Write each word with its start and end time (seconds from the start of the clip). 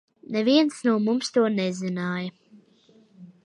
Neviens 0.35 0.79
no 0.87 0.95
mums 1.03 1.29
to 1.35 1.45
nezināja. 1.59 2.33